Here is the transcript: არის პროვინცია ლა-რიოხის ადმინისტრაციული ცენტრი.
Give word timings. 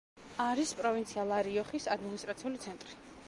არის 0.45 0.71
პროვინცია 0.79 1.27
ლა-რიოხის 1.33 1.87
ადმინისტრაციული 1.97 2.63
ცენტრი. 2.67 2.99